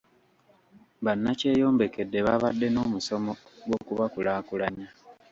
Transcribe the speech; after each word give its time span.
Bannakyeyombekedde 1.05 2.19
baabadde 2.25 2.67
n'omusomo 2.71 3.31
gw'okubakulaakulanya. 3.65 4.87